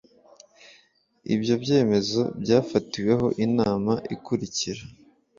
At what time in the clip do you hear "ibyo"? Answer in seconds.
1.33-1.53